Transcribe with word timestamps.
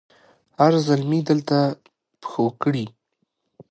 هر 0.59 0.73
زلمي 0.87 1.19
دلته 1.29 1.57
پښو 2.21 2.45
کړي 2.61 2.85